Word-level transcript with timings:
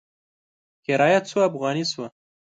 کرایه 0.85 1.19
څو 1.29 1.37
افغانې 1.49 1.85
شوه؟ 1.91 2.07